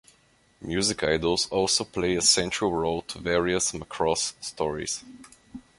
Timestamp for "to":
3.03-3.19